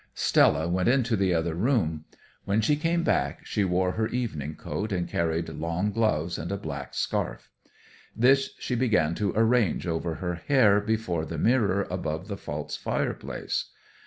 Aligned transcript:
Stella 0.15 0.67
went 0.67 0.89
into 0.89 1.15
the 1.15 1.31
other 1.31 1.53
room. 1.53 2.05
When 2.45 2.59
she 2.59 2.75
came 2.75 3.03
back 3.03 3.45
she 3.45 3.63
wore 3.63 3.91
her 3.91 4.07
evening 4.07 4.55
coat 4.55 4.91
and 4.91 5.07
carried 5.07 5.47
long 5.49 5.91
gloves 5.91 6.39
and 6.39 6.51
a 6.51 6.57
black 6.57 6.95
scarf. 6.95 7.51
This 8.15 8.49
she 8.57 8.73
began 8.73 9.13
to 9.13 9.31
arrange 9.35 9.85
over 9.85 10.15
her 10.15 10.33
hair 10.33 10.79
before 10.81 11.23
the 11.23 11.37
mirror 11.37 11.85
above 11.91 12.29
the 12.29 12.37
false 12.37 12.75
fireplace. 12.75 13.69